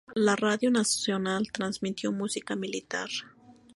[0.15, 3.07] La radio nacional transmitió música militar.